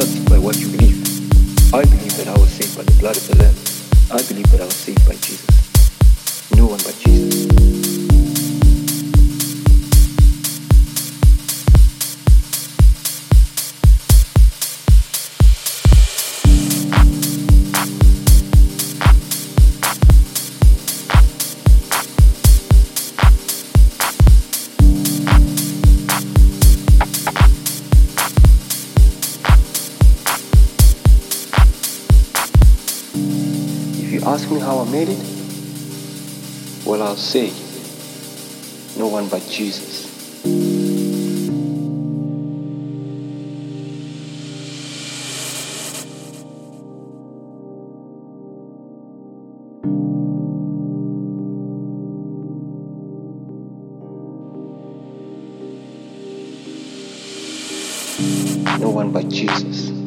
starts 0.00 0.28
by 0.28 0.38
what 0.38 0.58
you 0.58 0.68
believe. 0.68 1.02
I 1.72 1.82
believe 1.82 2.16
that 2.18 2.28
I 2.28 2.38
was 2.38 2.50
saved 2.50 2.76
by 2.76 2.82
the 2.82 2.92
blood 3.00 3.16
of 3.16 3.26
the 3.28 3.36
Lamb. 3.36 3.54
I 4.12 4.22
believe 4.28 4.50
that 4.50 4.60
I 4.60 4.64
was 4.64 4.74
saved 4.74 5.06
by 5.06 5.14
Jesus. 5.14 6.50
No 6.54 6.66
one 6.66 6.80
but 6.84 6.94
Jesus. 7.00 7.45
You 34.16 34.22
ask 34.24 34.50
me 34.50 34.58
how 34.58 34.78
I 34.78 34.90
made 34.90 35.08
it, 35.10 35.18
well, 36.86 37.02
I'll 37.02 37.16
say, 37.16 37.52
no 38.98 39.08
one 39.08 39.28
but 39.28 39.46
Jesus. 39.50 40.06
No 58.80 58.90
one 58.90 59.12
but 59.12 59.28
Jesus. 59.28 60.05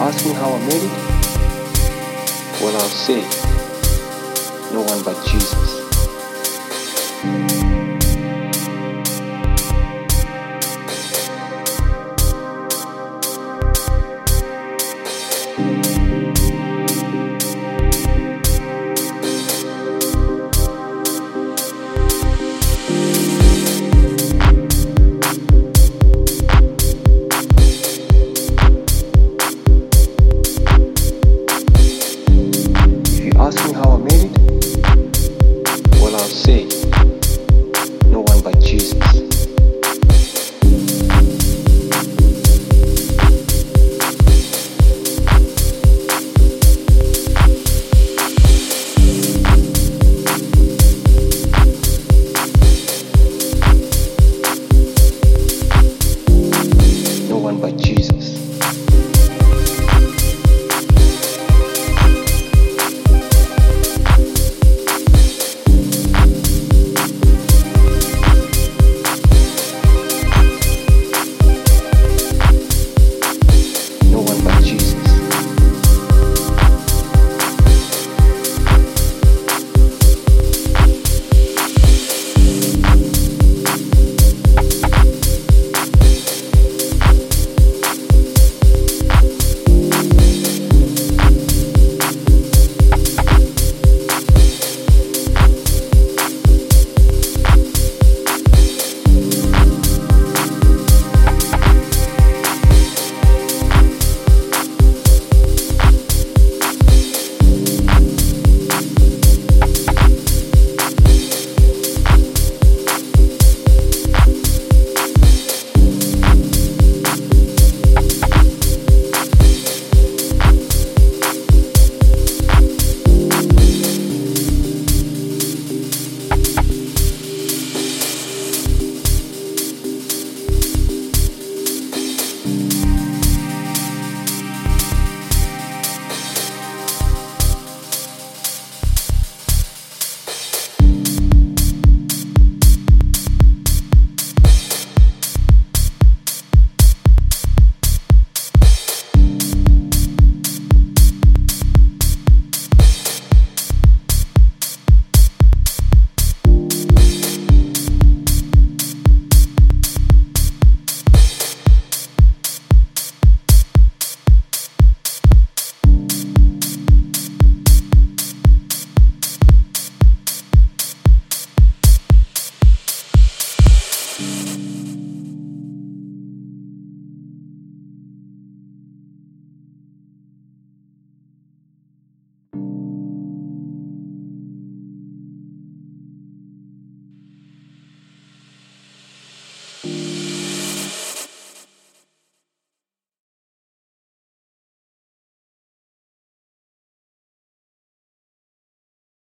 ask 0.00 0.24
me 0.26 0.32
how 0.32 0.52
I 0.52 0.58
made 0.66 0.82
it? 0.82 0.90
Well, 2.60 2.74
I'll 2.76 2.88
say, 2.88 3.22
no 4.72 4.82
one 4.82 5.02
but 5.02 5.16
Jesus. 5.26 5.84